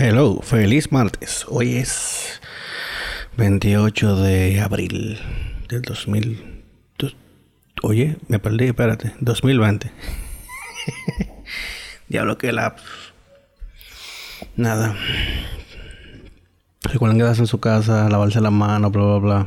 [0.00, 1.44] Hello, feliz martes.
[1.48, 2.40] Hoy es
[3.36, 5.18] 28 de abril
[5.68, 6.62] del 2000.
[7.82, 9.16] Oye, me perdí, espérate.
[9.18, 9.90] 2020.
[12.08, 12.76] Diablo que la.
[14.54, 14.94] Nada.
[16.84, 19.46] Recuerden quedarse en su casa, lavarse las manos, bla, bla, bla.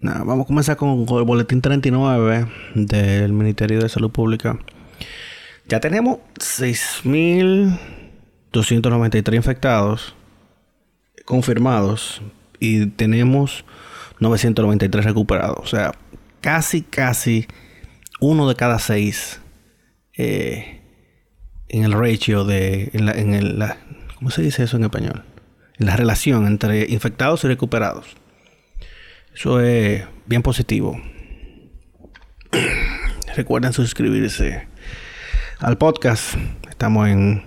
[0.00, 4.58] Nada, vamos a comenzar con el boletín 39 del Ministerio de Salud Pública.
[5.66, 10.14] Ya tenemos 6.293 infectados
[11.24, 12.20] confirmados
[12.60, 13.64] y tenemos
[14.20, 15.58] 993 recuperados.
[15.58, 15.92] O sea,
[16.40, 17.46] casi, casi
[18.20, 19.40] uno de cada seis
[20.16, 20.82] eh,
[21.68, 23.64] en el ratio de, en, el,
[24.16, 25.24] ¿cómo se dice eso en español?
[25.78, 28.16] En la relación entre infectados y recuperados.
[29.34, 31.00] Eso es bien positivo.
[33.34, 34.68] Recuerden suscribirse
[35.58, 36.34] al podcast.
[36.68, 37.42] Estamos en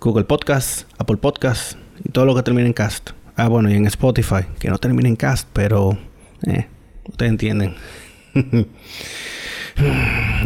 [0.00, 3.10] Google Podcast, Apple Podcast y todo lo que termine en cast.
[3.36, 5.96] Ah, bueno, y en Spotify, que no termine en cast, pero
[6.46, 6.66] eh,
[7.08, 7.74] ustedes entienden.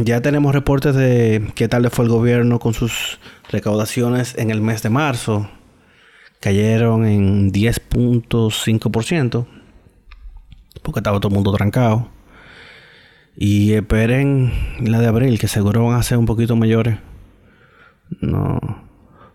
[0.05, 3.19] ya tenemos reportes de qué tal le fue el gobierno con sus
[3.51, 5.49] recaudaciones en el mes de marzo.
[6.41, 9.47] Cayeron en 10.5%
[10.83, 12.09] porque estaba todo el mundo trancado.
[13.37, 16.99] Y esperen la de abril, que seguro van a ser un poquito mayores.
[18.21, 18.61] No,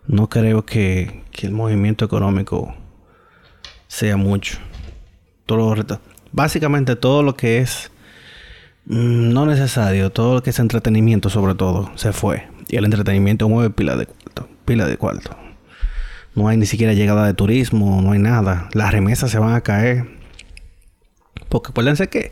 [0.08, 2.76] no creo que, el movimiento económico
[3.88, 4.58] sea mucho.
[5.46, 5.74] Todo
[6.34, 7.92] básicamente todo lo que es
[8.86, 12.48] mm, no necesario, todo lo que es entretenimiento sobre todo, se fue.
[12.68, 15.36] Y el entretenimiento mueve pila de cuarto, pila de cuarto.
[16.36, 18.70] No hay ni siquiera llegada de turismo, no hay nada.
[18.74, 20.20] Las remesas se van a caer
[21.50, 22.32] porque acuérdense que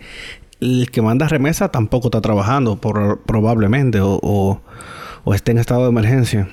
[0.60, 4.20] el que manda remesa tampoco está trabajando, probablemente, o,
[5.24, 6.50] o, esté en estado de emergencia.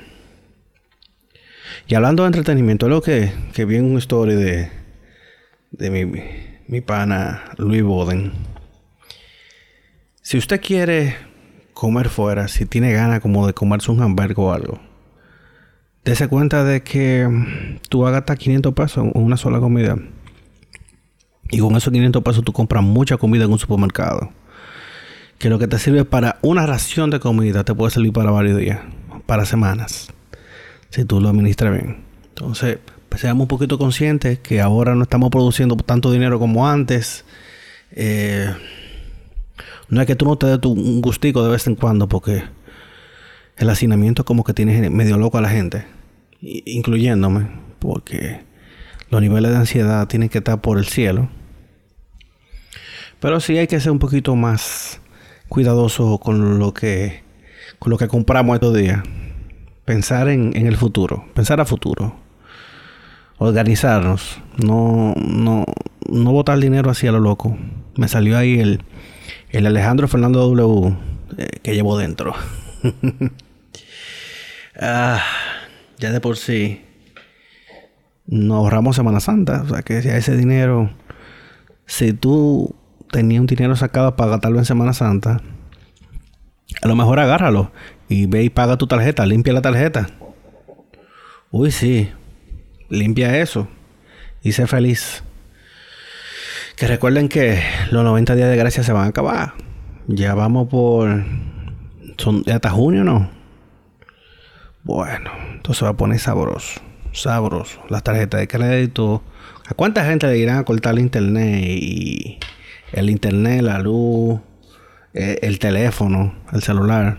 [1.87, 4.71] Y hablando de entretenimiento, lo que, que vi en una story de,
[5.71, 6.23] de mi,
[6.67, 8.33] mi pana Luis Boden.
[10.23, 11.17] Si usted quiere
[11.75, 14.81] comer fuera, si tiene ganas como de comerse un hamburgo o algo,
[16.05, 17.29] dése cuenta de que
[17.89, 19.97] tú hagas hasta 500 pesos en una sola comida.
[21.51, 24.31] Y con esos 500 pesos tú compras mucha comida en un supermercado.
[25.39, 28.59] Que lo que te sirve para una ración de comida te puede servir para varios
[28.59, 28.81] días,
[29.27, 30.09] para semanas,
[30.91, 32.05] si tú lo administras bien.
[32.29, 32.79] Entonces,
[33.09, 37.25] pues seamos un poquito conscientes que ahora no estamos produciendo tanto dinero como antes.
[37.93, 38.53] Eh,
[39.89, 42.43] no es que tú no te des un gustico de vez en cuando, porque
[43.57, 45.87] el hacinamiento como que tiene medio loco a la gente,
[46.41, 48.41] incluyéndome, porque
[49.15, 51.29] los niveles de ansiedad tienen que estar por el cielo.
[53.21, 55.01] Pero sí hay que ser un poquito más
[55.49, 57.23] cuidadoso con lo que,
[57.79, 59.05] con lo que compramos estos días.
[59.85, 62.17] Pensar en, el futuro, pensar a futuro.
[63.39, 65.65] Organizarnos, no, no,
[66.09, 67.57] no botar dinero así a lo loco.
[67.95, 68.83] Me salió ahí el,
[69.51, 70.97] el Alejandro Fernando W
[71.39, 72.35] eh, que llevo dentro.
[74.81, 75.23] ah,
[75.99, 76.81] ya de por sí
[78.27, 79.63] nos ahorramos Semana Santa.
[79.63, 80.91] O sea que ese dinero,
[81.87, 82.75] si tú
[83.11, 85.41] tenías un dinero sacado para gastarlo en Semana Santa,
[86.83, 87.73] a lo mejor agárralo
[88.09, 90.09] y ve y paga tu tarjeta, limpia la tarjeta.
[91.51, 92.11] Uy, sí,
[92.89, 93.69] limpia eso
[94.43, 95.23] y sé feliz.
[96.77, 99.55] Que recuerden que los 90 días de gracia se van a acabar.
[100.09, 101.25] Ya vamos por.
[102.19, 103.31] Son hasta junio, ¿no?
[104.83, 106.81] Bueno, entonces va a poner sabroso
[107.15, 107.81] sabroso.
[107.89, 109.23] Las tarjetas de crédito.
[109.67, 111.65] ¿A cuánta gente le irán a cortar el internet?
[111.65, 112.39] Y
[112.93, 114.41] el internet, la luz,
[115.15, 117.19] eh, el, teléfono, el celular.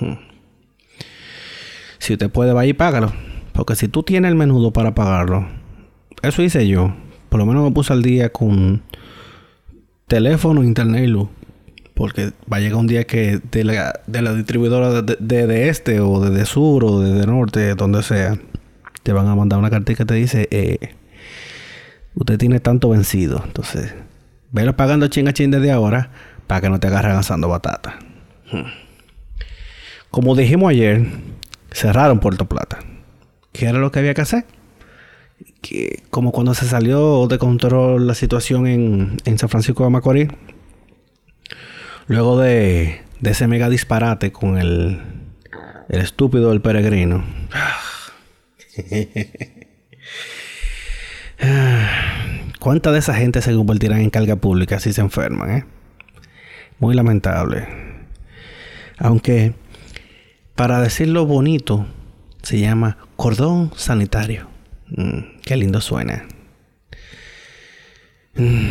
[0.00, 0.14] Hmm.
[1.98, 3.12] Si usted puede, vaya y págalo.
[3.52, 5.46] Porque si tú tienes el menudo para pagarlo,
[6.22, 6.94] eso hice yo.
[7.28, 8.82] Por lo menos me puse al día con
[10.06, 11.28] teléfono, internet y luz.
[11.94, 15.16] Porque va a llegar un día que de la, de la distribuidora de,
[15.46, 18.38] de, este o de, de sur o de, norte, donde sea,
[19.06, 20.96] te van a mandar una carta que te dice, eh,
[22.16, 23.40] usted tiene tanto vencido.
[23.46, 23.94] Entonces,
[24.50, 26.10] velo pagando ching a ching desde ahora
[26.48, 28.00] para que no te agarren asando batata.
[28.50, 28.64] Hmm.
[30.10, 31.06] Como dijimos ayer,
[31.70, 32.80] cerraron Puerto Plata.
[33.52, 34.44] ¿Qué era lo que había que hacer?
[35.62, 40.28] Que, como cuando se salió de control la situación en, en San Francisco de Macorís,
[42.08, 45.00] luego de, de ese mega disparate con el,
[45.90, 47.22] el estúpido del peregrino.
[52.60, 55.50] ¿Cuánta de esa gente se convertirán en carga pública si se enferman?
[55.50, 55.64] Eh?
[56.78, 57.66] Muy lamentable.
[58.98, 59.54] Aunque
[60.54, 61.86] para decirlo bonito,
[62.42, 64.48] se llama cordón sanitario.
[64.88, 66.24] Mm, qué lindo suena.
[68.34, 68.68] Mm.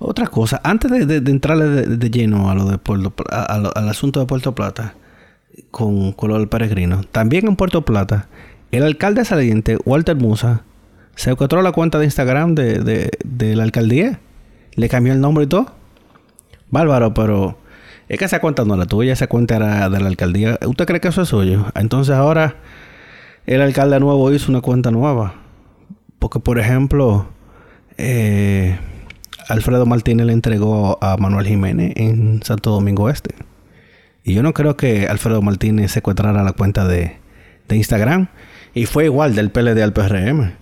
[0.00, 4.54] Otra cosa, antes de, entrarle de, lleno a lo de Puerto, al asunto de Puerto
[4.54, 4.94] Plata,
[5.70, 8.28] con, con lo del peregrino, también en Puerto Plata,
[8.70, 10.62] el alcalde saliente, Walter Musa,
[11.14, 14.20] se encontró la cuenta de Instagram de, de la alcaldía,
[14.74, 15.72] le cambió el nombre y todo.
[16.70, 17.58] Bárbaro, pero
[18.08, 20.58] es que esa cuenta no era tuya, esa cuenta era de la alcaldía.
[20.66, 21.66] ¿Usted cree que eso es suyo?
[21.74, 22.56] Entonces ahora
[23.46, 25.34] el alcalde nuevo hizo una cuenta nueva.
[26.18, 27.28] Porque, por ejemplo,
[27.96, 28.78] eh,
[29.48, 33.34] Alfredo Martínez le entregó a Manuel Jiménez en Santo Domingo Este.
[34.28, 37.16] Y yo no creo que Alfredo Martínez secuestrara la cuenta de,
[37.66, 38.28] de Instagram.
[38.74, 40.52] Y fue igual del PLD al PRM.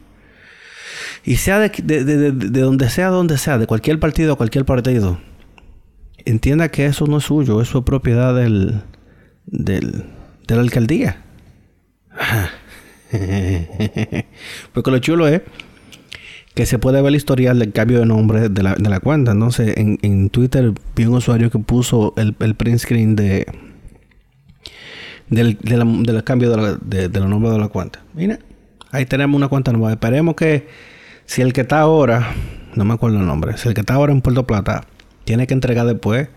[1.25, 5.19] Y sea de, de, de, de donde sea, donde sea, de cualquier partido, cualquier partido
[6.27, 8.83] entienda que eso no es suyo, eso es propiedad del,
[9.47, 10.05] del,
[10.47, 11.23] de la alcaldía.
[14.75, 15.43] Porque lo chulo es
[16.57, 19.33] que se puede ver el historial del cambio de nombre de la, de la cuenta.
[19.33, 23.47] Entonces, en, en, Twitter vi un usuario que puso el, el print screen de
[25.29, 28.01] del, del cambio de, la, de, de los nombres de la cuenta.
[28.15, 28.39] Mira,
[28.91, 29.93] ahí tenemos una cuenta nueva.
[29.93, 30.67] Esperemos que
[31.27, 32.33] si el que está ahora,
[32.75, 34.87] no me acuerdo el nombre, si el que está ahora en Puerto Plata
[35.25, 36.31] tiene que entregar después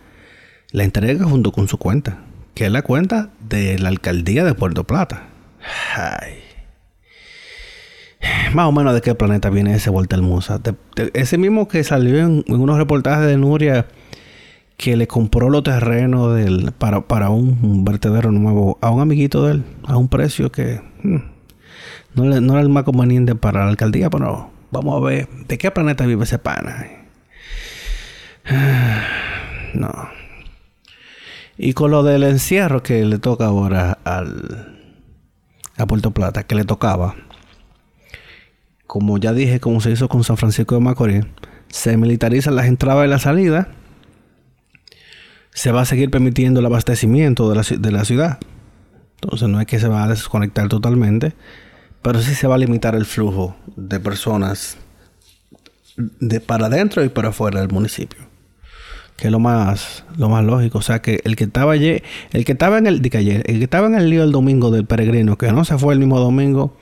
[0.71, 2.17] la entrega junto con su cuenta,
[2.55, 5.27] que es la cuenta de la alcaldía de Puerto Plata.
[5.95, 6.48] Ay.
[8.53, 10.59] Más o menos de qué planeta viene ese Walter Musa.
[11.13, 13.87] ese mismo que salió en, unos reportajes de Nuria
[14.75, 19.53] que le compró los terrenos del, para, para un, vertedero nuevo a un amiguito de
[19.53, 21.17] él a un precio que hmm,
[22.15, 25.71] no, no era el más conveniente para la alcaldía, pero vamos a ver de qué
[25.71, 26.87] planeta vive ese pana.
[29.71, 30.09] No.
[31.59, 34.79] Y con lo del encierro que le toca ahora al
[35.77, 37.15] a Puerto Plata, que le tocaba.
[38.89, 41.23] Como ya dije, como se hizo con San Francisco de Macorís,
[41.67, 43.67] se militarizan las entradas y las salidas.
[45.53, 48.39] Se va a seguir permitiendo el abastecimiento de la, de ciudad.
[49.21, 51.33] Entonces no es que se va a desconectar totalmente,
[52.01, 54.77] pero sí se va a limitar el flujo de personas
[55.95, 58.27] de para adentro y para afuera del municipio
[59.17, 62.01] que es lo más lo más lógico, o sea que el que estaba ayer,
[62.31, 65.37] el que estaba en el el que estaba en el lío el domingo del peregrino,
[65.37, 66.77] que no se fue el mismo domingo,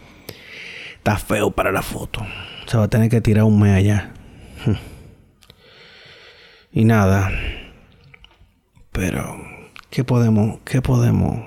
[1.07, 2.25] está feo para la foto.
[2.65, 4.11] Se va a tener que tirar un mes allá.
[6.73, 7.31] Y nada.
[8.91, 9.37] Pero
[9.89, 11.39] ¿qué podemos qué podemos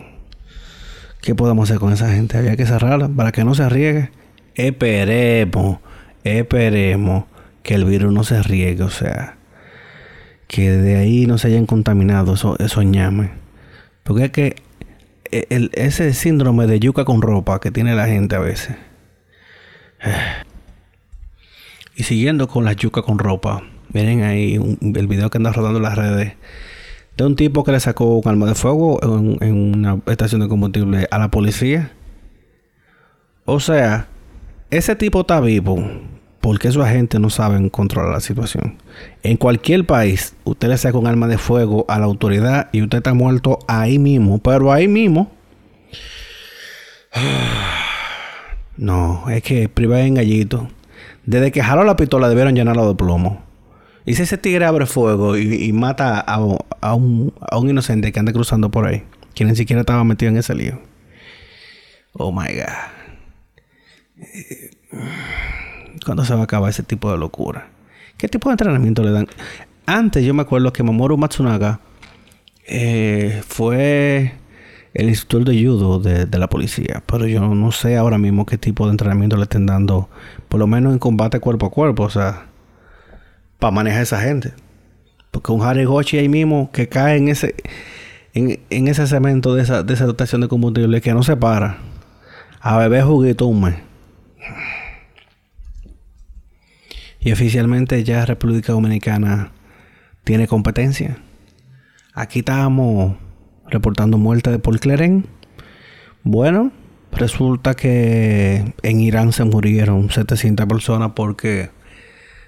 [1.21, 2.39] qué podemos hacer con esa gente?
[2.39, 4.11] Había que cerrarla para que no se riegue.
[4.55, 5.81] Esperemos,
[6.25, 7.25] esperemos
[7.63, 9.37] que el virus no se riegue, o sea,
[10.49, 13.31] que de ahí no se hayan contaminado esos eso ñames.
[14.05, 14.57] Porque es que
[15.31, 18.77] e, el, ese síndrome de yuca con ropa que tiene la gente a veces.
[21.97, 23.63] Y siguiendo con la yuca con ropa,
[23.93, 26.33] miren ahí el video que anda rodando las redes
[27.21, 31.07] de un tipo que le sacó un arma de fuego en, una estación de combustible
[31.11, 31.93] a la policía.
[33.45, 34.09] O sea,
[34.71, 35.77] ese tipo está vivo
[36.41, 38.79] porque esos agentes no saben controlar la situación.
[39.23, 42.99] En cualquier país, usted le saca un arma de fuego a la autoridad y usted
[42.99, 45.31] está muerto ahí mismo, pero ahí mismo.
[48.81, 50.71] No, es que privar en gallito.
[51.27, 53.43] Desde que jaló la pistola debieron llenarlo de plomo.
[54.07, 56.95] Y si ese tigre abre fuego y, mata a, un, a,
[57.59, 59.03] un, inocente que anda cruzando por ahí,
[59.35, 60.81] que ni siquiera estaba metido en ese lío.
[62.15, 62.65] Oh my God.
[66.07, 67.69] ¿Cuándo se va a acabar ese tipo de locura?
[68.17, 69.29] ¿Qué tipo de entrenamiento le dan?
[69.85, 71.81] Antes yo me acuerdo que Mamoru Matsunaga
[72.67, 74.40] eh, fue
[74.95, 77.03] el instructor de judo de, la policía.
[77.07, 80.09] Pero yo no sé ahora mismo qué tipo de entrenamiento le estén dando.
[80.49, 82.05] Por lo menos en combate cuerpo a cuerpo.
[82.05, 82.47] O sea,
[83.59, 84.53] para manejar a esa gente.
[85.31, 87.55] Porque un Haregochi ahí mismo que cae en ese,
[88.35, 91.79] en, ese cemento de esa, de esa dotación de combustible que no se para.
[92.61, 93.51] A beber juguito.
[97.21, 99.53] Y oficialmente ya República Dominicana
[100.25, 101.19] tiene competencia.
[102.13, 103.17] Aquí estábamos
[103.71, 105.27] reportando muerte de Paul Cleren.
[106.23, 106.73] Bueno,
[107.13, 111.71] resulta que en Irán se murieron 700 personas porque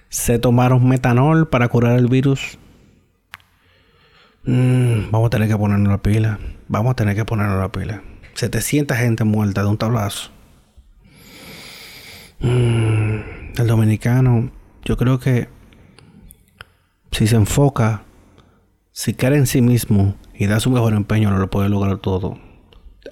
[0.08, 2.58] se tomaron metanol para curar el virus.
[4.44, 6.38] Mm, vamos a tener que ponernos la pila.
[6.68, 8.02] Vamos a tener que ponernos la pila.
[8.34, 10.30] 700 gente muerta de un tablazo.
[12.40, 13.20] Mm,
[13.56, 14.50] el dominicano
[14.84, 15.48] yo creo que
[17.12, 18.02] si se enfoca,
[18.92, 22.38] si cae en sí mismo y da su mejor empeño, no lo puede lograr todo.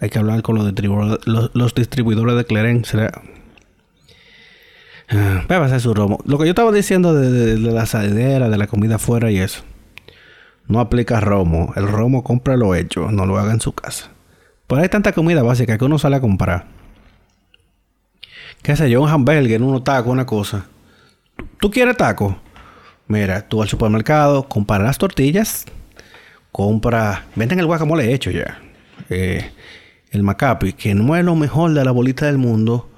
[0.01, 2.97] Hay que hablar con los distribuidores, los, distribuidores de Clarence.
[5.11, 6.21] Ah, va a su romo.
[6.25, 9.63] Lo que yo estaba diciendo de, la salidera, de la comida afuera y eso.
[10.69, 11.73] No aplica romo.
[11.77, 14.11] El romo compra lo hecho, no lo haga en su casa.
[14.67, 16.67] Pero hay tanta comida básica que uno sale a comprar.
[18.63, 19.03] ¿Qué sé yo?
[19.03, 20.67] Un hamburger, unos tacos, una cosa.
[21.59, 22.39] ¿Tú quieres taco?
[23.09, 25.67] Mira, tú al supermercado, compra las tortillas,
[26.53, 27.27] compra.
[27.37, 28.59] Venden el guacamole hecho ya.
[29.09, 29.51] Eh,
[30.11, 32.89] el macapi, que no es lo mejor de la bolita del mundo.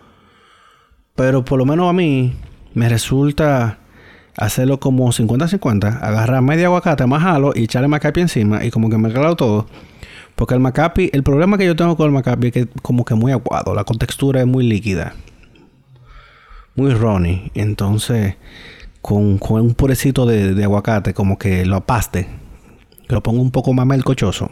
[1.15, 2.35] Pero por lo menos a mí
[2.75, 3.79] me resulta
[4.37, 6.03] hacerlo como 50-50.
[6.03, 9.67] Agarrar media aguacate, majalo y echarle macapi encima y como que me mezclarlo todo.
[10.35, 13.15] Porque el macapi, el problema que yo tengo con el macapi es que como que
[13.15, 15.15] muy aguado, la contextura es muy líquida.
[16.75, 17.51] Muy runny.
[17.55, 18.37] Entonces,
[19.03, 22.29] con, un purecito de, aguacate, como que lo apaste,
[23.13, 24.49] que lo pongo un poco más melcochoso,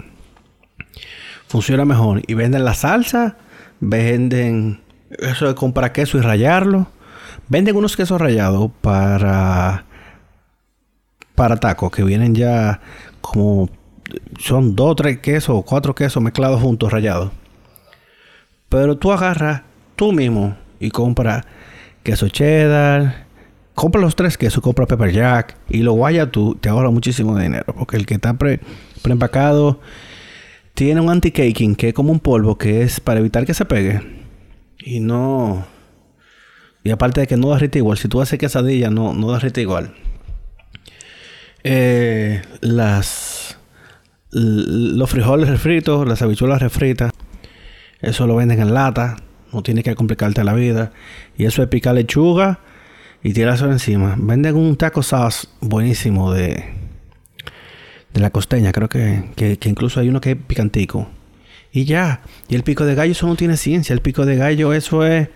[1.46, 2.20] funciona mejor.
[2.26, 3.38] Y venden la salsa,
[3.80, 4.82] venden
[5.18, 6.86] eso de comprar queso y rallarlo.
[7.48, 9.86] Venden unos quesos rallados para
[11.34, 12.82] para tacos que vienen ya
[13.22, 13.70] como
[14.38, 17.32] son dos, tres quesos o cuatro quesos mezclados juntos, rayados.
[18.68, 19.62] Pero tú agarras
[19.96, 21.46] tú mismo y compras
[22.02, 23.24] queso cheddar,
[23.74, 27.74] compra los tres quesos, compra pepper jack y lo guaya tú, te ahorra muchísimo dinero.
[27.76, 28.60] Porque el que está pre,
[29.02, 29.80] preempacado
[30.74, 34.00] tiene un anti-caking que es como un polvo que es para evitar que se pegue.
[34.78, 35.66] Y no.
[36.82, 39.94] Y aparte de que no derrite igual, si tú haces quesadilla, no, no derrite igual.
[41.62, 43.58] Eh, las
[44.32, 47.12] los frijoles refritos, las habichuelas refritas,
[48.00, 49.16] eso lo venden en lata,
[49.52, 50.92] no tienes que complicarte la vida.
[51.36, 52.60] Y eso es picar lechuga
[53.22, 54.16] y tirarse encima.
[54.18, 56.64] Venden un taco sauce buenísimo de,
[58.12, 61.08] de la costeña, creo que, que, incluso hay uno que es picantico.
[61.72, 64.72] Y ya, y el pico de gallo eso no tiene ciencia, el pico de gallo
[64.72, 65.28] eso es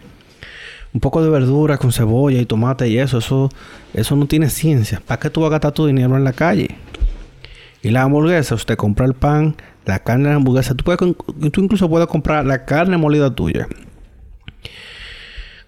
[0.93, 3.51] un poco de verdura con cebolla y tomate y eso, eso,
[3.93, 5.01] eso no tiene ciencia.
[5.05, 6.69] ¿Para qué tú vas a gastar tu dinero en la calle?
[7.83, 10.75] Y la hamburguesa, usted compra el pan, la carne de la hamburguesa.
[10.75, 10.99] Tú, puedes,
[11.53, 13.69] tú incluso puedes comprar la carne molida tuya.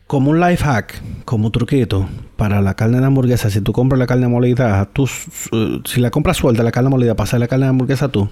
[0.06, 3.50] Como un life hack, como un truquito para la carne de hamburguesa.
[3.50, 7.38] Si tú compras la carne molida, tú, si la compras suelta, la carne molida, para
[7.38, 8.28] la carne de hamburguesa tú.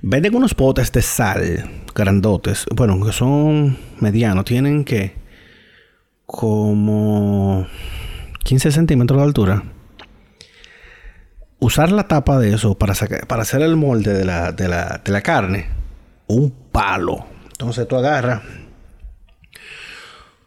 [0.00, 2.66] Venden unos potes de sal grandotes.
[2.74, 4.44] Bueno, que son medianos.
[4.44, 5.16] Tienen que
[6.24, 7.66] como
[8.44, 9.62] 15 centímetros de altura
[11.60, 12.94] usar la tapa de eso para,
[13.26, 15.66] para hacer el molde de la, de, la, carne,
[16.26, 17.26] un palo.
[17.52, 18.42] Entonces tú agarras,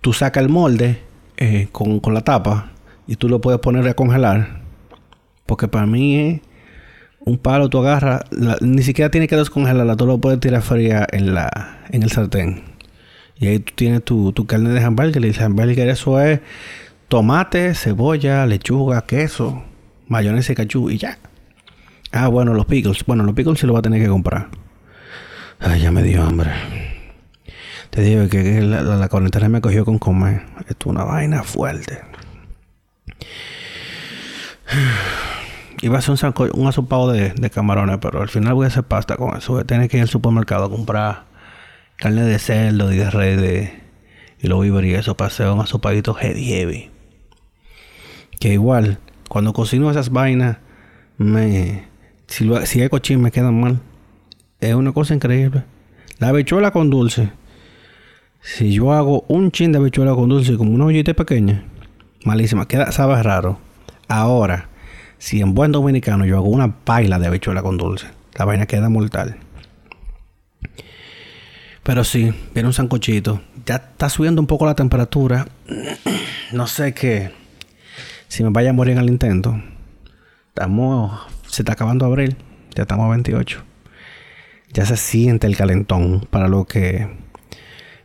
[0.02, 1.00] tú sacas el molde
[1.38, 2.72] eh, con, la tapa
[3.08, 4.62] y tú lo puedes poner a congelar.
[5.46, 6.42] Porque para mí
[7.20, 8.24] un palo, tú agarras,
[8.62, 12.64] ni siquiera tienes que descongelarla, tú lo puedes tirar fría en, la, en el sartén.
[13.38, 15.24] Y ahí tú tienes tu, tu carne de hamburger.
[15.26, 16.42] Y el hamburger eso es
[17.08, 19.64] tomate, cebolla, lechuga, queso
[20.12, 21.18] mayonesa y cachú y ya.
[22.12, 23.06] Ah, bueno, los pickles.
[23.06, 24.50] Bueno, los pickles se los va a tener que comprar.
[25.60, 26.52] Ay, ya me dio hambre.
[27.92, 30.44] Te digo que, la, la, me cogió con comer.
[30.62, 32.00] Esto es una vaina fuerte.
[35.82, 39.18] Iba a ser un, un asopado de, camarones, pero al final voy a hacer pasta
[39.18, 39.54] con eso.
[39.54, 41.26] Voy a tener que ir al supermercado a comprar
[41.98, 43.70] carne de cerdo y de red
[44.42, 46.90] y lo víveres y eso para hacer un asopadito heavy heavy.
[48.40, 50.60] Que igual cuando cocino esas vainas,
[51.18, 51.88] me,
[52.28, 53.82] si, si hay cochín me quedan mal.
[54.62, 55.66] Es una cosa increíble.
[56.20, 57.32] La habichuela con dulce.
[58.42, 61.64] Si yo hago un chin de habichuela con dulce como una ollita pequeña,
[62.26, 63.60] malísima, queda, sabe raro.
[64.08, 64.70] Ahora,
[65.20, 68.90] si en buen dominicano yo hago una paila de habichuela con dulce, la vaina queda
[68.90, 69.38] mortal.
[71.84, 73.42] Pero sí, viene un sancochito.
[73.66, 75.48] Ya está subiendo un poco la temperatura.
[76.52, 77.32] No sé qué
[78.28, 79.62] si me vaya a morir en el intento.
[80.50, 81.18] Estamos,
[81.48, 82.36] se está acabando abril,
[82.76, 83.64] ya estamos a 28.
[84.74, 87.10] Ya se siente el calentón para lo que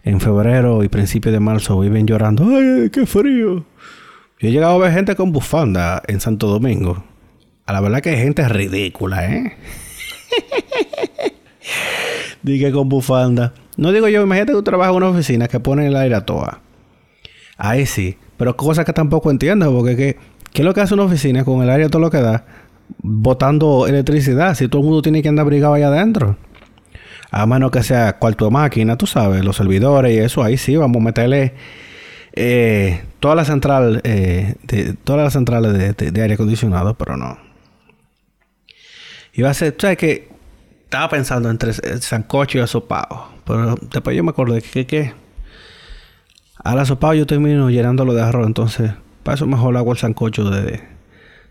[0.06, 2.44] en febrero y principios de marzo viven llorando.
[2.44, 3.64] ¡Ay, qué frío!
[4.38, 7.04] Yo he llegado a ver gente con bufanda en Santo Domingo.
[7.66, 9.56] A la verdad que hay gente ridícula, ¿eh?
[12.42, 13.52] Dije con bufanda.
[13.76, 16.24] No digo yo, imagínate que tú trabajas en una oficina que pone el aire a
[16.24, 16.60] toa.
[17.56, 18.16] Ahí sí.
[18.36, 20.16] Pero cosas que tampoco entiendo, porque ¿qué,
[20.52, 22.44] ¿qué es lo que hace una oficina con el área todo lo que da?
[22.98, 26.36] Botando electricidad, si todo el mundo tiene que andar abrigado allá adentro.
[27.30, 31.00] A menos que sea cuarto máquina, tú sabes, los servidores y eso, ahí sí, vamos
[31.00, 31.54] a meterle
[32.32, 37.38] eh, toda la central, eh, de, todas las centrales de, aire acondicionado, pero no.
[39.42, 40.36] Va a ser, ¿sabes que
[40.86, 43.28] estaba pensando entre el sancocho y asopado.
[43.44, 45.12] Pero después yo me acordé que, que
[46.62, 48.46] al asopado yo termino llenándolo de arroz.
[48.46, 48.92] Entonces,
[49.22, 50.80] para eso mejor hago el sancocho de,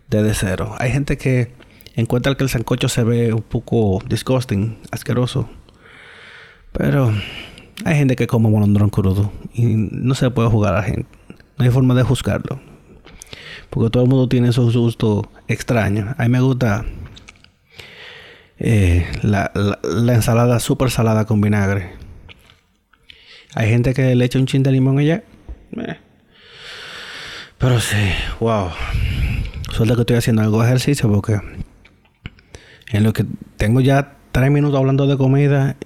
[0.08, 0.74] de, cero.
[0.78, 1.52] Hay gente que
[1.94, 5.48] encuentra que el sancocho se ve un poco disgusting, asqueroso.
[6.76, 7.12] Pero
[7.84, 11.08] hay gente que come molondrón crudo y no se puede jugar a la gente.
[11.56, 12.60] No hay forma de juzgarlo.
[13.70, 16.14] Porque todo el mundo tiene su gusto extraño.
[16.18, 16.84] A mí me gusta
[18.58, 19.50] eh, la,
[20.08, 21.92] ensalada super salada con vinagre.
[23.54, 25.24] Hay gente que le echa un chin de limón allá.
[25.76, 25.96] Eh.
[27.58, 27.96] Pero sí,
[28.38, 28.68] wow.
[29.72, 31.40] Suerte que estoy haciendo algo de ejercicio porque
[32.92, 33.24] en lo que
[33.56, 35.76] tengo ya tres minutos hablando de comida,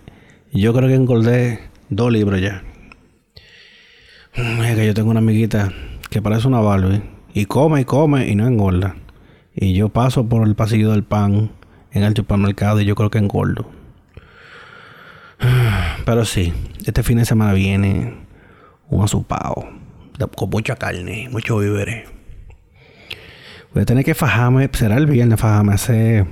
[0.52, 2.62] yo creo que engordé dos libros ya.
[4.34, 5.72] Es que yo tengo una amiguita
[6.10, 7.02] que parece una Barbie
[7.34, 8.96] y come y come y no engorda.
[9.54, 11.50] Y yo paso por el pasillo del pan
[11.92, 13.70] en el supermercado y yo creo que engordo.
[16.04, 16.52] Pero sí,
[16.86, 18.14] este fin de semana viene
[18.88, 19.80] un asupado
[20.28, 22.08] con mucha carne, mucho víveres.
[23.72, 26.26] Voy a tener que fajarme, será el viernes fajarme hacer,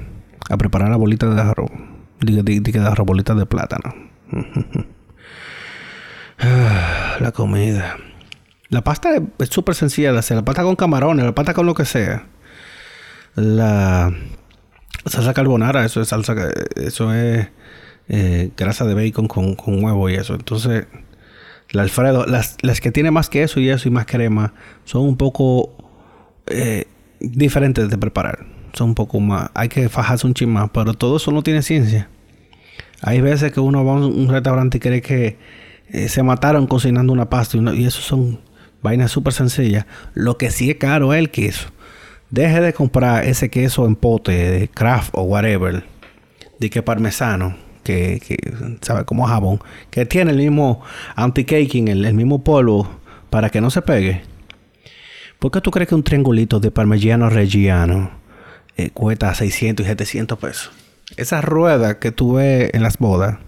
[0.50, 1.70] a preparar la bolita de arroz.
[2.20, 4.07] Diga, de arroz, bolitas de plátano.
[7.20, 7.97] La comida.
[8.68, 10.37] La pasta es súper sencilla de hacer.
[10.37, 12.26] La pasta con camarones, la pasta con lo que sea.
[13.35, 14.12] La
[15.06, 16.35] salsa carbonara, eso es salsa,
[16.76, 17.49] eso es
[18.08, 20.35] eh, grasa de bacon con, huevo y eso.
[20.35, 20.87] Entonces,
[21.70, 24.54] la Alfredo, las, las que tiene más queso y eso y más crema,
[24.85, 25.76] son un poco
[26.47, 26.87] eh,
[27.20, 28.47] diferentes de preparar.
[28.75, 31.62] Son un poco más, hay que fajarse un chin más, pero todo eso no tiene
[31.62, 32.08] ciencia.
[33.02, 35.38] Hay veces que uno va a un restaurante y cree que
[35.90, 38.40] eh, se mataron cocinando una pasta y, eso son
[38.83, 39.87] vainas súper sencillas.
[40.14, 41.69] Lo que sí es caro es el queso.
[42.31, 45.85] Deje de comprar ese queso en pote de craft o whatever,
[46.59, 50.83] de que parmesano que, sabe como jabón, que tiene el mismo
[51.17, 52.89] anti-caking, el, mismo polvo
[53.30, 54.23] para que no se pegue.
[55.39, 58.11] ¿Por qué tú crees que un triangulito de parmigiano reggiano
[58.76, 60.71] eh, cuesta 600 y 700 pesos?
[61.19, 63.39] Esas ruedas que tú ves en las bodas,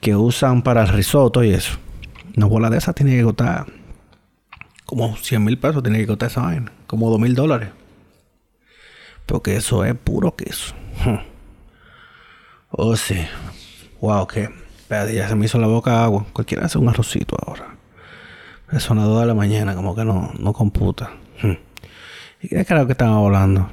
[0.00, 1.76] que usan para el risotto y eso,
[2.36, 3.66] una bola de esas tiene que costar
[4.86, 7.68] como 100 mil pesos, tiene que costar esa vaina, como 2 mil dólares.
[9.26, 10.74] Porque eso es puro queso.
[12.70, 13.16] Oh, sí.
[14.02, 14.50] Wow, que.
[14.90, 16.26] ya se me hizo la boca agua.
[16.34, 17.76] Cualquiera hace un arrocito ahora.
[18.78, 21.12] Son las 2 de la mañana, como que no, no computa.
[22.42, 23.70] ¿Y qué creo que estaban hablando?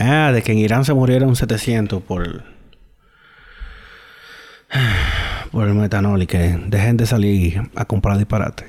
[0.00, 2.42] Ah, de que en Irán se murieron 700 por.
[5.52, 8.64] por el metanol y que dejen de salir a comprar disparate.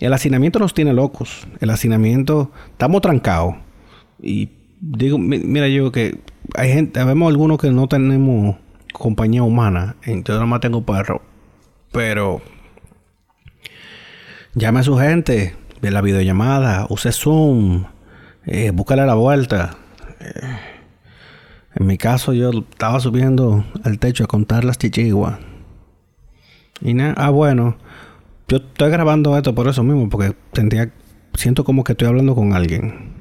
[0.00, 1.46] El hacinamiento nos tiene locos.
[1.60, 3.54] El hacinamiento, estamos trancados.
[4.20, 4.48] Y
[4.80, 6.18] digo, mira yo que
[6.56, 8.56] hay gente, vemos algunos que no tenemos
[8.92, 9.94] compañía humana.
[10.02, 11.22] Entonces nada más tengo perro.
[11.92, 12.42] Pero
[14.54, 17.84] llame a su gente, ve la videollamada, use Zoom,
[18.46, 19.76] eh, búscale la vuelta.
[20.20, 20.58] Eh,
[21.74, 25.38] en mi caso, yo estaba subiendo al techo a contar las chichiguas.
[26.80, 27.76] Y nada, ah, bueno,
[28.48, 30.90] yo estoy grabando esto por eso mismo, porque tendría,
[31.34, 33.14] siento como que estoy hablando con alguien.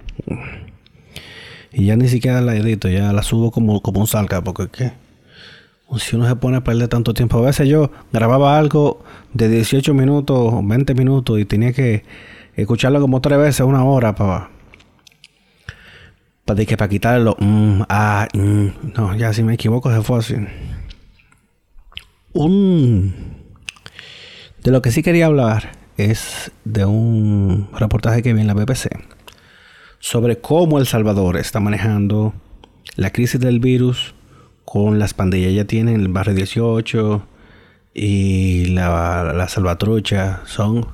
[1.74, 4.94] Y ya ni siquiera la edito, ya la subo como, como un salca, porque ¿qué?
[5.98, 9.94] Si uno se pone a perder tanto tiempo, a veces yo grababa algo de 18
[9.94, 12.04] minutos, 20 minutos y tenía que
[12.56, 14.55] escucharlo como tres veces, una hora para
[16.46, 17.36] para que para quitarlo.
[17.40, 20.36] Mm, ah, mm, no, ya si me equivoco se fue así.
[22.34, 23.14] Un
[24.64, 28.90] de lo que sí quería hablar es de un reportaje que vi en la BBC
[30.00, 32.34] sobre cómo El Salvador está manejando
[32.96, 34.16] la crisis del virus
[34.66, 35.54] con las pandillas.
[35.54, 37.28] Ya tienen el barrio 18
[37.94, 40.42] y la, Salvatrucha.
[40.46, 40.88] Son,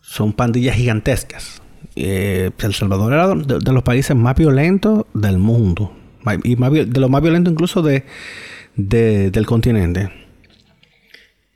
[0.00, 1.62] son pandillas gigantescas.
[1.96, 5.92] Eh, el Salvador era de, los países más violentos del mundo.
[6.42, 8.04] Y de los más violentos incluso de,
[8.74, 10.10] del continente.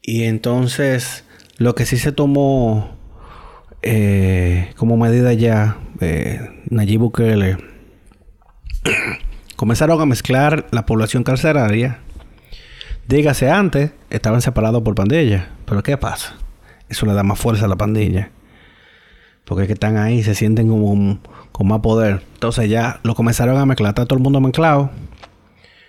[0.02, 1.24] Y entonces
[1.56, 2.96] lo que sí se tomó
[3.82, 7.56] eh, como medida ya, eh, Nayib Bukele
[9.56, 12.00] comenzaron a mezclar la población carceraria.
[13.06, 15.50] Dígase antes, estaban separados por pandilla.
[15.64, 16.36] Pero ¿qué pasa?
[16.88, 18.30] Eso le da más fuerza a la pandilla.
[19.48, 21.18] Porque es que están ahí, se sienten como
[21.52, 22.22] con más poder.
[22.34, 23.90] Entonces ya lo comenzaron a mezclar.
[23.90, 24.90] Está todo el mundo mezclado.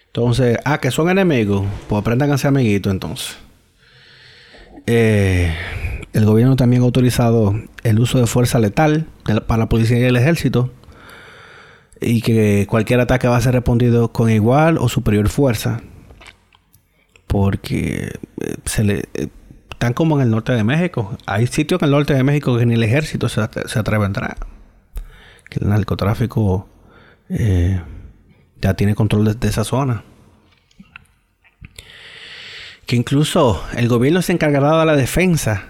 [0.08, 1.68] Entonces, ah, que son enemigos.
[1.90, 3.38] Pues aprendan a ser amiguitos entonces.
[4.88, 5.54] Eh,
[6.14, 9.08] el gobierno también ha autorizado el uso de fuerza letal
[9.46, 10.72] para la policía y el ejército
[12.00, 15.82] y que cualquier ataque va a ser respondido con igual o superior fuerza.
[17.28, 19.28] Porque eh, se le, eh,
[19.80, 21.18] están como en el norte de México.
[21.26, 24.36] Hay sitios en el norte de México que ni el ejército se, atreve a entrar.
[25.50, 26.68] Que el narcotráfico
[27.30, 27.80] eh,
[28.62, 30.04] ya tiene control de, esa zona.
[32.86, 35.68] Que incluso el gobierno se encargará de la defensa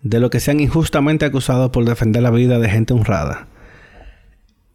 [0.00, 3.48] de lo que sean injustamente acusados por defender la vida de gente honrada.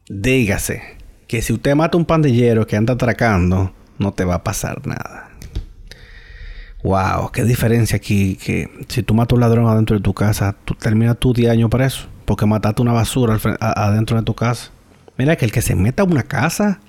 [0.09, 0.97] Dígase
[1.29, 4.85] que si usted mata a un pandillero que anda atracando, no te va a pasar
[4.85, 5.24] nada.
[6.85, 8.35] Wow, qué diferencia aquí.
[8.35, 11.49] Que si tú matas a un ladrón adentro de tu casa, tú terminas tu 10
[11.49, 12.05] años preso.
[12.25, 14.69] Porque mataste una basura adentro de tu casa.
[15.17, 16.79] Mira que el que se meta a una casa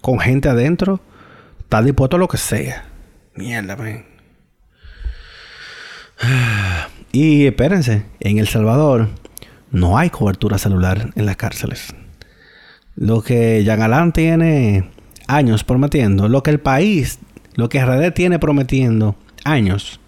[0.00, 1.00] con gente adentro,
[1.58, 2.84] está dispuesto a lo que sea.
[3.34, 4.04] Mierda, ven.
[7.10, 9.08] Y espérense, en El Salvador
[9.72, 11.92] no hay cobertura celular en las cárceles.
[12.94, 14.90] Lo que Jean tiene
[15.26, 17.18] años prometiendo, lo que el país,
[17.54, 20.00] lo que RD tiene prometiendo años,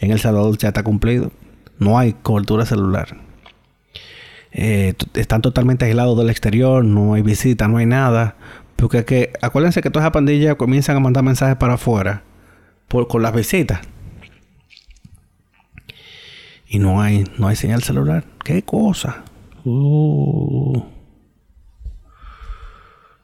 [0.00, 1.32] en El Salvador ya está cumplido.
[1.78, 3.18] No hay cobertura celular.
[4.52, 8.36] Eh, están totalmente aislados del exterior, no hay visita, no hay nada.
[8.76, 12.22] Porque que, acuérdense que toda esa pandilla comienzan a mandar mensajes para afuera
[12.88, 13.80] por, con las visitas.
[16.68, 18.24] Y no hay, no hay señal celular.
[18.44, 19.24] ¿Qué cosa?
[19.64, 20.82] Uh.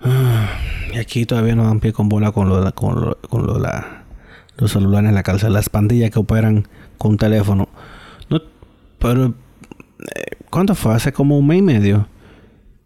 [0.00, 0.48] Ah,
[0.92, 4.01] y aquí todavía no dan pie con bola con lo, con con lo de la,
[4.56, 5.52] los celulares en la cárcel.
[5.52, 7.68] Las pandillas que operan con teléfono.
[8.28, 8.40] No,
[8.98, 9.26] pero
[10.14, 10.94] eh, ¿cuánto fue?
[10.94, 12.08] Hace como un mes y medio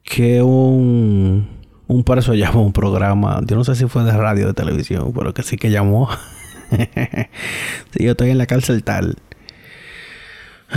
[0.02, 1.48] que un,
[1.86, 4.54] un preso llamó a un programa, yo no sé si fue de radio o de
[4.54, 6.08] televisión, pero que sí que llamó.
[7.90, 9.16] si yo estoy en la cárcel tal.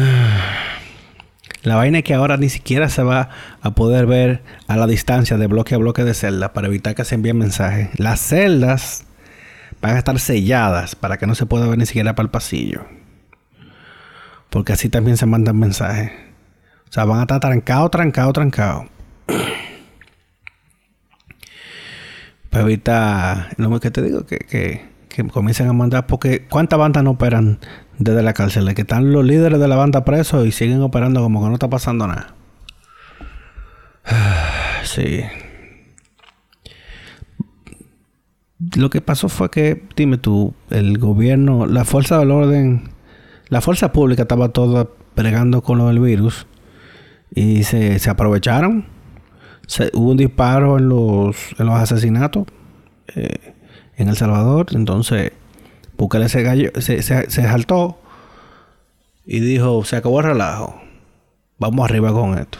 [1.61, 3.29] La vaina es que ahora ni siquiera se va
[3.61, 7.03] a poder ver a la distancia de bloque a bloque de celda para evitar que
[7.03, 7.89] se envíen mensajes.
[7.99, 9.05] Las celdas
[9.81, 12.85] van a estar selladas para que no se pueda ver ni siquiera para el pasillo.
[14.49, 16.11] Porque así también se mandan mensajes.
[16.89, 18.85] O sea, van a estar trancados, trancados, trancados.
[22.49, 27.03] Pues ahorita, lo que te digo, que, que, que comiencen a mandar, porque ¿cuántas bandas
[27.03, 27.59] no operan
[27.99, 28.73] desde la cárcel?
[28.73, 31.69] Que están los líderes de la banda presos y siguen operando como que no está
[31.69, 32.33] pasando nada.
[34.83, 35.23] Sí.
[38.75, 42.89] Lo que pasó fue que, dime tú, el gobierno, la fuerza del orden,
[43.47, 46.45] la fuerza pública estaba toda pregando con lo del virus
[47.33, 48.85] y se, se aprovecharon.
[49.93, 52.45] hubo un disparo en los, en los asesinatos
[53.15, 53.53] eh,
[53.95, 54.67] en El Salvador.
[54.71, 55.31] Entonces,
[55.97, 57.99] Bukele se, gallo, se, se, saltó
[59.25, 60.81] y dijo: Se acabó el relajo.
[61.57, 62.59] Vamos arriba con esto.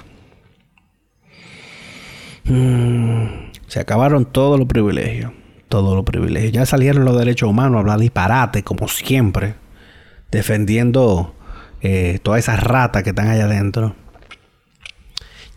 [2.46, 5.32] Mm, se acabaron todos los privilegios.
[5.70, 6.52] Todos los privilegios.
[6.52, 9.56] Ya salieron los derechos humanos a hablar disparate, como siempre.
[10.32, 11.36] Defendiendo
[11.82, 13.96] eh, todas esas ratas que están allá adentro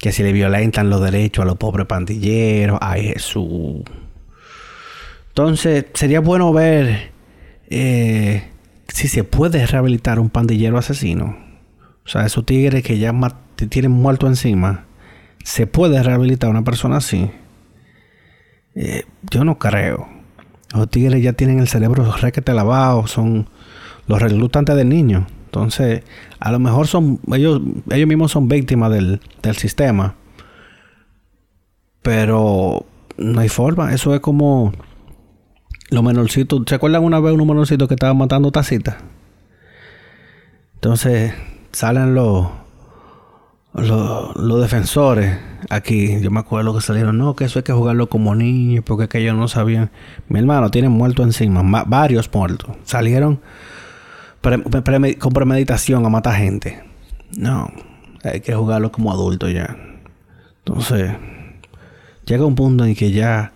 [0.03, 2.77] que si le violentan los derechos a los pobres pandilleros.
[2.83, 3.83] Ay, Jesús.
[5.29, 7.12] Entonces, sería bueno ver
[7.70, 8.48] eh,
[8.88, 11.38] si se puede rehabilitar un pandillero asesino.
[12.05, 13.14] O sea, esos tigres que ya
[13.68, 14.87] tienen muerto encima.
[15.44, 17.31] ¿Se puede rehabilitar una persona así?
[18.74, 20.08] Eh, yo no creo.
[20.74, 23.06] Los tigres ya tienen el cerebro requete lavado.
[23.06, 23.48] Son
[24.06, 25.26] los reclutantes del niño.
[25.46, 26.02] Entonces,
[26.40, 29.20] a lo mejor son ellos, ellos mismos son víctimas del,
[29.56, 30.14] sistema.
[32.00, 32.87] Pero
[33.18, 33.92] no hay forma.
[33.92, 34.72] Eso es como
[35.90, 36.62] los menorcitos.
[36.66, 38.96] ¿Se acuerdan una vez un menorcito que estaba matando tacitas?
[40.74, 41.35] Entonces
[41.70, 42.48] salen los,
[43.74, 45.38] los, defensores
[45.70, 46.20] aquí.
[46.20, 49.18] Yo me acuerdo que salieron, no, que eso hay que jugarlo como niños, porque que
[49.18, 49.90] ellos no sabían.
[50.28, 52.76] Mi hermano tiene muerto encima, varios muertos.
[52.85, 53.40] Salieron
[54.40, 56.82] con premeditación a matar gente.
[57.37, 57.70] No,
[58.24, 59.76] hay que jugarlo como adulto ya.
[60.64, 61.12] Entonces,
[62.26, 63.52] llega un punto en que ya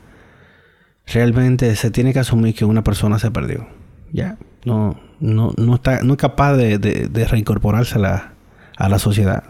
[1.07, 3.69] realmente se tiene que asumir que una persona se perdió.
[4.13, 9.45] Ya, no, no, no, está, no es capaz de, reincorporarse a la sociedad.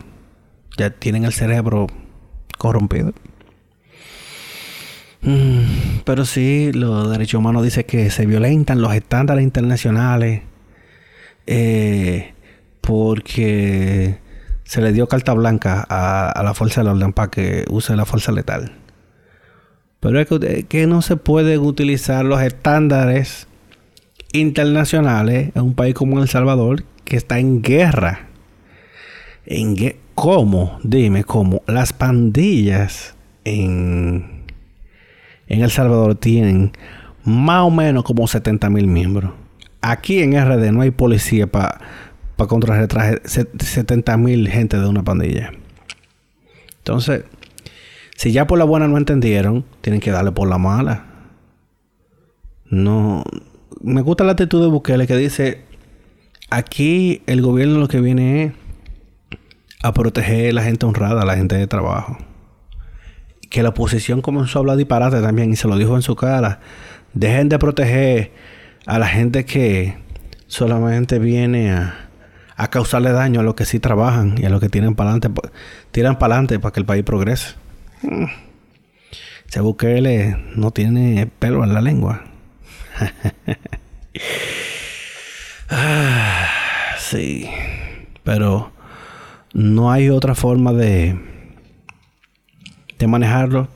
[0.76, 1.86] Ya tienen el cerebro
[2.58, 3.12] corrompido.
[5.22, 10.42] Mm, pero sí, los derechos humanos dicen que se violentan los estándares internacionales
[11.46, 12.32] eh,
[12.80, 14.18] porque
[14.64, 18.32] se le dio carta blanca a, la fuerza del orden para que use la fuerza
[18.32, 18.72] letal.
[20.00, 20.28] Pero es
[20.68, 23.48] que, no se pueden utilizar los estándares
[24.32, 28.28] internacionales en un país como El Salvador que está en guerra.
[29.46, 29.74] ¿En
[30.16, 30.81] ¿Cómo?
[30.83, 31.62] Dime, ¿cómo?
[31.68, 34.42] Las pandillas en,
[35.46, 36.72] en El Salvador tienen
[37.22, 39.33] más o menos como 70 mil miembros.
[39.83, 41.81] Aquí en RD no hay policía para
[42.37, 45.52] para contrarrestar 70 mil gente de una pandilla.
[46.79, 47.24] Entonces,
[48.14, 51.07] si ya por la buena no entendieron, tienen que darle por la mala.
[52.66, 53.24] No.
[53.81, 55.62] Me gusta la actitud de Bukele que dice:
[56.50, 58.52] aquí el gobierno lo que viene es
[59.88, 62.18] a proteger a la gente honrada, a la gente de trabajo.
[63.51, 66.61] Que la oposición comenzó a hablar disparate también y se lo dijo en su cara.
[67.14, 68.33] Dejen de proteger
[68.87, 69.96] a la gente que
[70.49, 72.07] solamente viene a
[72.57, 75.40] a causarle daño a los que sí trabajan y a los que tiran para adelante,
[75.92, 77.55] tiran para adelante para que el país progrese.
[78.03, 78.25] Mm.
[79.49, 82.25] Ese Bukele no tiene pelo en la lengua.
[85.70, 86.49] ah,
[86.99, 87.49] sí,
[88.25, 88.72] pero
[89.52, 91.37] no hay otra forma de
[92.98, 93.68] de manejarlo.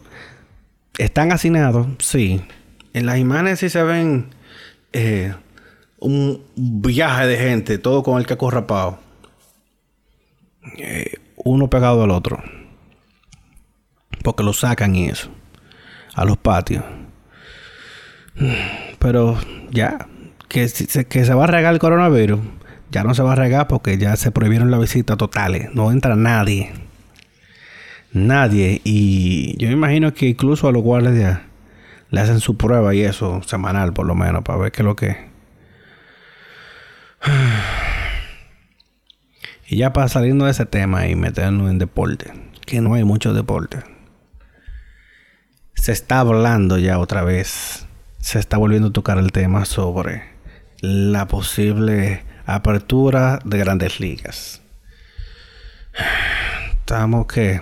[0.98, 2.42] Están hacinados, sí.
[2.92, 4.34] En las imágenes sí se ven
[4.92, 5.34] eh,
[5.98, 8.98] un viaje de gente, todo con el caco rapado.
[10.78, 12.42] Eh, uno pegado al otro.
[14.22, 15.30] Porque lo sacan y eso.
[16.14, 16.84] A los patios.
[18.98, 19.38] Pero
[19.70, 20.08] ya,
[20.48, 20.68] que,
[21.08, 22.40] que se va a regar el coronavirus,
[22.90, 25.68] ya no se va a regar porque ya se prohibieron las visitas totales.
[25.74, 26.72] No entra nadie.
[28.12, 28.80] Nadie.
[28.84, 31.40] Y yo me imagino que incluso a los guardias
[32.10, 34.96] le hacen su prueba y eso, semanal por lo menos, para ver qué es lo
[34.96, 35.30] que
[39.68, 42.32] y ya para saliendo de ese tema y meternos en deporte,
[42.66, 43.78] que no hay mucho deporte.
[45.74, 47.86] Se está hablando ya otra vez,
[48.18, 50.24] se está volviendo a tocar el tema sobre
[50.80, 52.22] la posible
[52.54, 54.62] apertura de grandes ligas.
[56.72, 57.60] Estamos que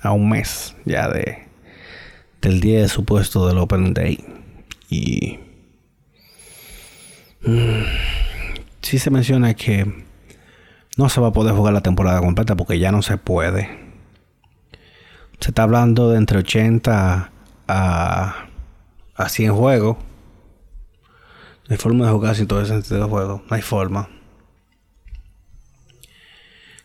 [0.00, 1.50] a un mes ya de
[2.40, 4.18] del día de supuesto del Open Day
[4.88, 5.38] y
[7.42, 7.82] mm,
[8.80, 10.04] sí se menciona que
[10.96, 13.78] no se va a poder jugar la temporada completa porque ya no se puede.
[15.38, 17.30] Se está hablando de entre 80
[17.68, 18.46] a,
[19.14, 19.96] a 100 juegos.
[21.70, 23.44] No hay forma de jugar sin todo ese sentido de juego.
[23.48, 24.08] No hay forma.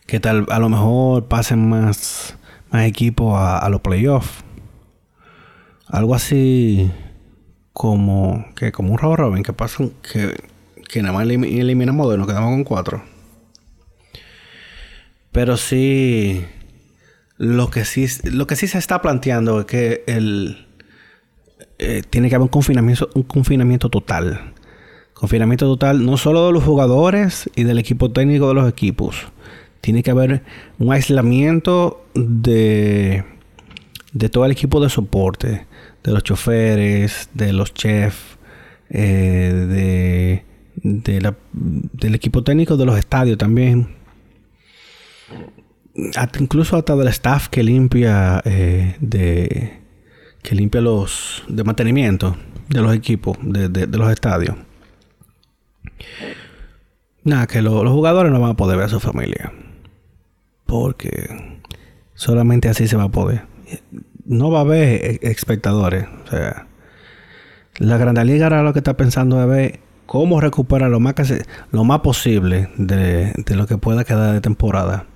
[0.06, 2.38] Que tal, a lo mejor pasen más,
[2.70, 4.44] más equipos a, los playoffs.
[5.88, 6.88] Algo así
[7.72, 10.34] como que como un robo robin que pasan que
[10.88, 13.02] que nada más eliminamos dos y nos quedamos con cuatro.
[15.32, 16.44] Pero sí,
[17.38, 20.68] lo que sí, lo que sí se está planteando es que el,
[21.78, 24.54] eh, tiene que haber un confinamiento, un confinamiento total.
[25.18, 29.26] Confinamiento total no solo de los jugadores y del equipo técnico de los equipos.
[29.80, 30.42] Tiene que haber
[30.78, 33.24] un aislamiento de,
[34.12, 35.66] de todo el equipo de soporte,
[36.04, 38.36] de los choferes, de los chefs,
[38.90, 40.44] eh, de
[40.82, 43.88] del equipo técnico de los estadios también.
[46.38, 49.80] incluso hasta del staff que limpia eh, de
[50.42, 52.36] que limpia los de mantenimiento
[52.68, 54.56] de los equipos de, los estadios.
[57.24, 59.52] Nada, que los jugadores no van a poder ver a su familia.
[60.64, 61.60] Porque
[62.14, 63.42] solamente así se va a poder.
[64.24, 66.06] No va a haber espectadores.
[66.24, 66.66] O sea,
[67.78, 71.14] la Grande Liga ahora lo que está pensando es ver cómo recuperar lo más,
[71.72, 75.06] lo más posible de, lo que pueda quedar de temporada.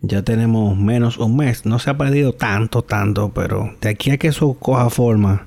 [0.00, 1.66] Ya tenemos menos un mes.
[1.66, 5.46] No se ha perdido tanto, tanto, pero de aquí a que eso coja forma,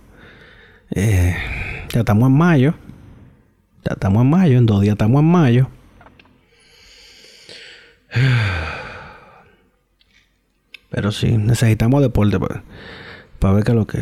[0.92, 1.36] eh,
[1.94, 2.74] ya estamos en mayo.
[3.90, 5.68] Estamos en mayo, en dos días estamos en mayo.
[10.90, 14.00] Pero sí, necesitamos deporte para, ver qué es lo que.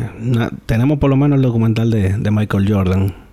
[0.66, 3.28] tenemos por lo menos el documental de, de Michael Jordan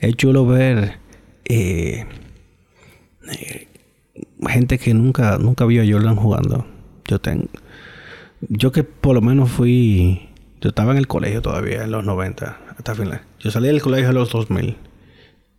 [0.00, 0.98] es chulo ver
[1.44, 2.06] eh,
[3.30, 3.68] eh,
[4.48, 6.66] gente que nunca, nunca vio a Jordan jugando.
[7.06, 7.48] Yo tengo.
[8.48, 10.28] Yo que por lo menos fui.
[10.60, 13.22] Yo estaba en el colegio todavía, en los 90, hasta final.
[13.38, 14.76] Yo salí del colegio en los 2000.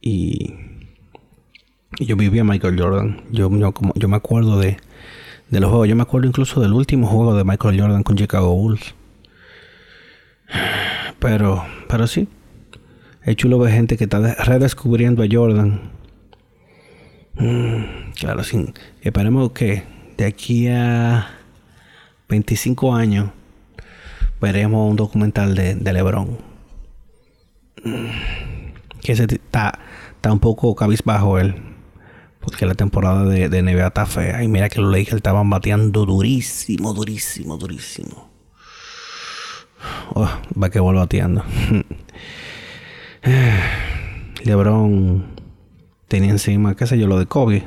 [0.02, 0.54] Y.
[2.00, 3.22] y yo vivía Michael Jordan.
[3.32, 4.78] Yo, como, yo me acuerdo de,
[5.50, 5.88] de los juegos.
[5.88, 8.96] Yo me acuerdo incluso del último juego de Michael Jordan con Chicago Bulls.
[11.20, 12.28] Pero, pero sí,
[13.24, 15.92] es chulo ver gente que está redescubriendo a Jordan.
[17.36, 18.74] Mm, claro, sí.
[19.02, 19.84] Esperemos que
[20.18, 21.28] de aquí a
[22.28, 23.30] 25 años
[24.40, 26.38] veremos un documental de, LeBron.
[27.84, 28.08] Mm,
[29.02, 29.80] que se está,
[30.22, 31.56] está un poco cabizbajo él.
[32.42, 34.44] Porque la temporada de, de NBA está fea.
[34.44, 38.30] Y mira que los Lakers estaban bateando durísimo, durísimo, durísimo.
[40.14, 40.30] Oh,
[40.62, 41.44] va que vuelvo atiendo.
[44.44, 45.26] LeBron
[46.08, 47.64] tenía encima, qué sé yo, lo de Kobe.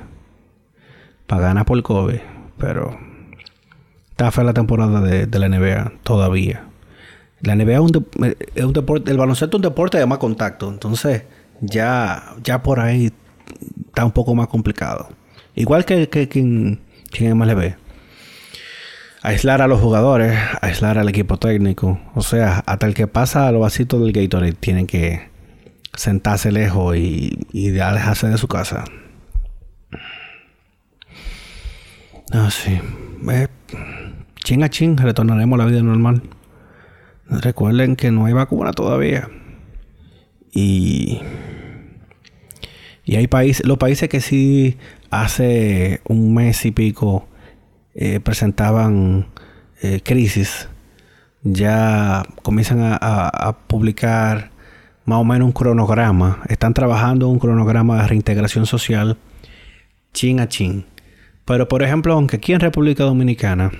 [1.26, 2.22] Para ganar por Kobe.
[2.56, 2.96] Pero
[4.10, 6.68] está fea la temporada de, la NBA todavía.
[7.40, 7.72] La NBA
[8.26, 10.68] eh, es un, deporte, el baloncesto es un deporte de más contacto.
[10.70, 11.24] Entonces,
[11.60, 13.12] ya, ya por ahí
[13.86, 15.08] está un poco más complicado.
[15.54, 17.74] Igual que, que, que en, que en MLB
[19.24, 21.98] aislar a los jugadores, aislar al equipo técnico.
[22.14, 25.30] O sea, hasta el que pasa a los vasitos del Gatorade tienen que
[25.96, 28.84] sentarse lejos y, y alejarse de su casa.
[32.32, 32.78] Ah, sí.
[33.30, 33.48] Eh,
[34.44, 36.22] chin a chin retornaremos a la vida normal.
[37.26, 39.30] Recuerden que no hay vacuna todavía.
[40.54, 41.20] Y.
[43.04, 44.78] Y hay países, los países que sí
[45.10, 47.28] hace un mes y pico
[47.94, 49.26] eh, presentaban
[49.82, 50.68] eh, crisis,
[51.42, 54.50] ya comienzan a, publicar
[55.04, 56.42] más o menos un cronograma.
[56.48, 59.18] Están trabajando un cronograma de reintegración social
[60.14, 60.86] chin a chin.
[61.44, 63.70] Pero por ejemplo, aunque aquí en República Dominicana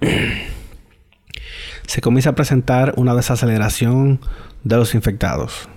[1.86, 4.20] se comienza a presentar una desaceleración
[4.64, 5.68] de los infectados,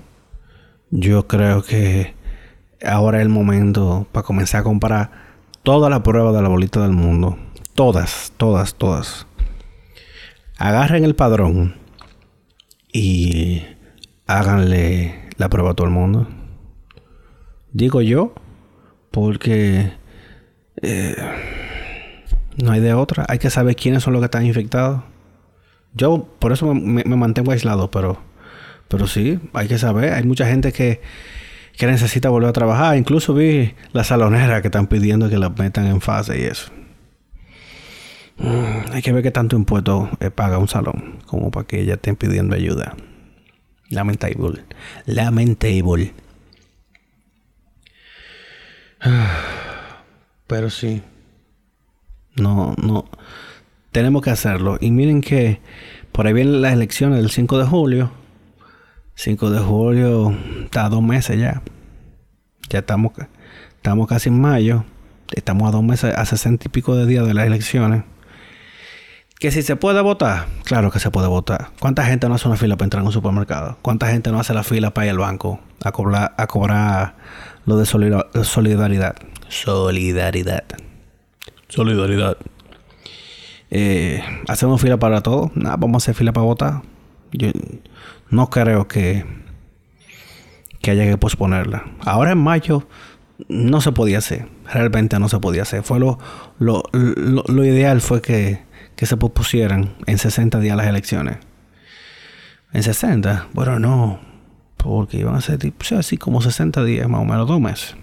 [0.92, 2.14] yo creo que
[2.86, 5.12] ahora es el momento para comenzar a comparar
[5.64, 7.38] toda la prueba de la bolita del mundo
[7.76, 9.28] Todas, todas, todas.
[10.58, 11.76] Agarren el padrón
[12.94, 13.64] y
[14.28, 16.26] háganle la prueba a todo el mundo.
[17.74, 18.34] Digo yo,
[19.12, 19.92] porque
[20.82, 21.16] eh,
[22.64, 23.26] no hay de otra.
[23.28, 25.04] Hay que saber quiénes son los que están infectados.
[25.94, 28.20] Yo por eso me, mantengo aislado, pero,
[28.88, 30.14] pero sí, hay que saber.
[30.14, 31.02] Hay mucha gente que,
[31.78, 32.98] que necesita volver a trabajar.
[32.98, 36.72] Incluso vi las saloneras que están pidiendo que la metan en fase y eso.
[38.38, 41.94] Mm, hay que ver qué tanto impuesto eh, paga un salón como para que ella
[41.96, 42.96] estén pidiendo ayuda.
[43.90, 44.64] Lamentable.
[45.06, 46.14] Lamentable.
[50.48, 51.02] Pero sí.
[52.36, 53.06] No, no.
[53.92, 54.78] Tenemos que hacerlo.
[54.82, 55.60] Y miren que
[56.12, 58.12] por ahí vienen las elecciones del 5 de julio.
[59.16, 61.62] 5 de julio está a dos meses ya.
[62.70, 63.14] Ya estamos,
[63.78, 64.84] estamos casi en mayo.
[65.32, 68.04] Estamos a dos meses, a sesenta y pico de días de las elecciones.
[69.40, 71.70] Que si se puede votar, claro que se puede votar.
[71.80, 73.78] ¿Cuánta gente no hace una fila para entrar en un supermercado?
[73.82, 77.16] ¿Cuánta gente no hace la fila para ir al banco a cobrar, a cobrar
[77.66, 78.44] lo de solidaridad?
[78.44, 79.16] Solidaridad.
[81.68, 82.38] Solidaridad.
[83.72, 85.52] Eh, ¿Hacemos fila para todo?
[85.56, 86.82] Nada, vamos a hacer fila para votar.
[87.32, 87.50] Yo
[88.30, 89.26] no creo que,
[90.82, 91.86] que haya que posponerla.
[92.00, 92.88] Ahora en mayo
[93.50, 94.48] no se podía hacer.
[94.72, 95.84] Realmente no se podía hacer.
[95.84, 96.20] Fue lo,
[96.60, 101.38] lo, lo ideal fue que que se pospusieran en 60 días las elecciones.
[102.72, 104.20] En 60, bueno, no,
[104.78, 105.60] porque iban a ser
[105.98, 107.96] así como 60 días, más o menos dos meses.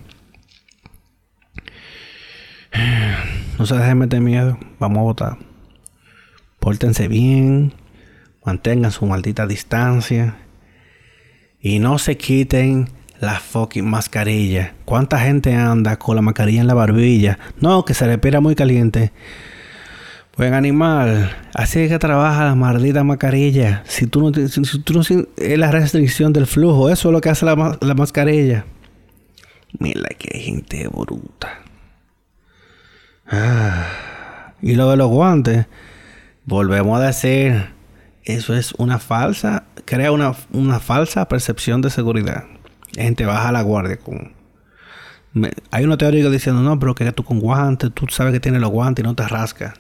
[3.58, 5.38] No se dejen meter miedo, vamos a votar.
[6.58, 7.74] Pórtense bien,
[8.44, 10.37] mantengan su maldita distancia
[11.61, 12.88] y no se quiten
[13.20, 14.74] la fucking mascarilla.
[14.85, 17.38] ¿Cuánta gente anda con la mascarilla en la barbilla?
[17.61, 19.12] No, que se respira muy caliente.
[20.37, 23.83] Buen animal, así es que trabaja la maldita mascarilla.
[23.87, 24.61] Si tú no, si,
[25.16, 28.64] no es la restricción del flujo, eso es lo que hace la, la mascarilla.
[29.78, 31.61] Mira que gente bruta.
[33.26, 33.87] Ah,
[34.61, 35.66] y lo de los guantes,
[36.44, 37.68] volvemos a decir,
[38.24, 42.44] eso es una falsa, crea una, una falsa percepción de seguridad.
[42.94, 44.32] La gente baja la guardia con.
[45.70, 48.70] hay una teoría diciendo, no, pero que tú con guantes, tú sabes que tienes los
[48.70, 49.74] guantes y no te rascas.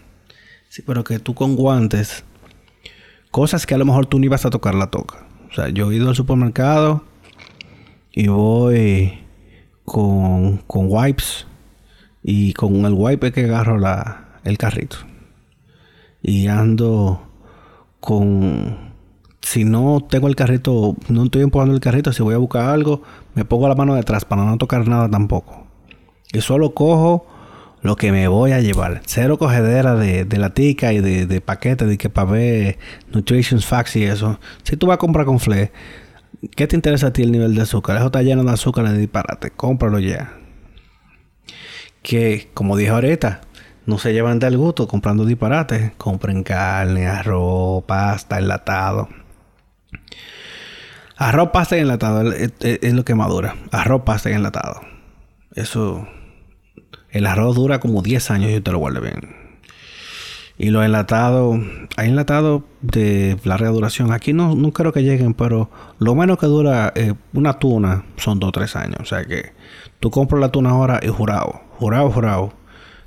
[0.68, 2.24] Sí, pero que tú con guantes,
[3.30, 5.26] cosas que a lo mejor tú ni vas a tocar la toca.
[5.50, 7.04] O sea, yo he ido al supermercado
[8.10, 9.20] y voy
[9.84, 11.46] con, con wipes
[12.22, 14.96] y con el wipe que agarro la, el carrito.
[16.22, 17.31] Y ando
[18.02, 18.92] con...
[19.40, 23.02] Si no tengo el carrito, no estoy empujando el carrito, si voy a buscar algo,
[23.34, 25.66] me pongo la mano detrás para no tocar nada tampoco.
[26.32, 27.26] Y solo cojo
[27.80, 29.02] lo que me voy a llevar.
[29.06, 32.78] Cero cogedera de, de latica y de, de paquetes de que para ver
[33.12, 34.38] nutrition facts y eso.
[34.62, 35.72] Si tú vas a comprar con fle,
[36.54, 37.96] ¿qué te interesa a ti el nivel de azúcar?
[37.96, 39.50] Eso está lleno de azúcar de disparate.
[39.50, 40.38] Cómpralo ya.
[42.02, 43.42] Que, como dije ahorita,
[43.84, 45.92] no se llevan del gusto comprando disparates.
[45.96, 49.08] Compren carne, arroz, pasta, enlatado.
[51.16, 53.56] Arroz, pasta y enlatado es, lo que madura.
[53.70, 54.80] Arroz, pasta y enlatado.
[55.54, 56.06] Eso
[57.10, 59.36] el arroz dura como 10 años y te lo guardo bien.
[60.58, 61.58] Y los enlatados,
[61.96, 64.12] hay enlatados de larga duración.
[64.12, 68.38] Aquí no, no creo que lleguen, pero lo menos que dura eh, una tuna son
[68.38, 68.96] 2 o 3 años.
[69.00, 69.52] O sea que
[69.98, 72.52] tú compras la tuna ahora y jurado, jurado, jurado,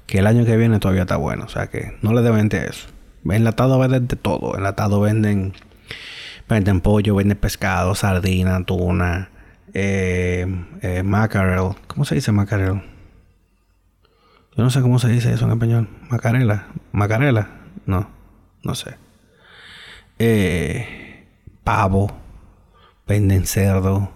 [0.05, 1.45] que el año que viene todavía está bueno.
[1.45, 2.87] O sea que no le deben de eso.
[3.29, 4.55] Enlatado venden de todo.
[4.55, 5.53] Enlatado venden,
[6.47, 9.29] venden pollo, venden pescado, sardina, tuna,
[9.73, 10.45] eh,
[10.81, 11.75] eh, mackerel.
[11.87, 12.81] ¿Cómo se dice mackerel?
[14.57, 15.89] Yo no sé cómo se dice eso en español.
[16.09, 16.67] Macarela.
[16.93, 17.49] Macarela.
[17.85, 18.09] No.
[18.63, 18.95] No sé.
[20.17, 21.27] Eh,
[21.63, 22.15] pavo.
[23.05, 24.14] Venden cerdo.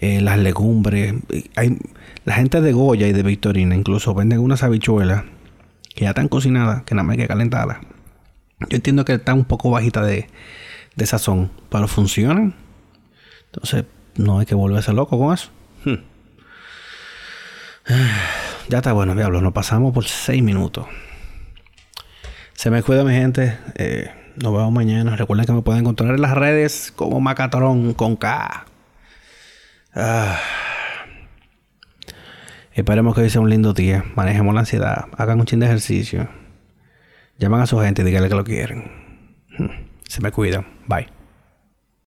[0.00, 1.14] Eh, las legumbres.
[1.56, 1.78] Hay,
[2.24, 5.24] la gente de Goya y de Victorina incluso venden unas habichuelas
[5.94, 7.78] que ya están cocinadas, que nada más hay que calentarlas.
[8.68, 10.28] Yo entiendo que está un poco bajita de,
[10.94, 12.54] de sazón, pero funcionan.
[13.46, 13.84] Entonces,
[14.16, 15.50] no hay que volverse loco con eso.
[15.84, 15.94] Hmm.
[18.68, 19.40] Ya está bueno, diablo.
[19.40, 20.84] Nos pasamos por 6 minutos.
[22.52, 23.56] Se me cuida, mi gente.
[23.76, 25.16] Eh, nos vemos mañana.
[25.16, 28.66] Recuerden que me pueden encontrar en las redes como Macatrón con K.
[30.00, 30.38] Ah.
[32.72, 34.04] Esperemos que hoy sea un lindo día.
[34.14, 35.06] Manejemos la ansiedad.
[35.16, 36.28] Hagan un chin de ejercicio.
[37.38, 38.90] Llaman a su gente y díganle que lo quieren.
[39.58, 39.88] Hmm.
[40.06, 40.66] Se me cuidan.
[40.86, 41.17] Bye.